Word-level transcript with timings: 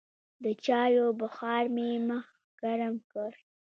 د 0.43 0.45
چايو 0.65 1.07
بخار 1.21 1.63
مې 1.75 1.89
مخ 2.07 2.25
ګرم 2.61 2.95
کړ. 3.11 3.31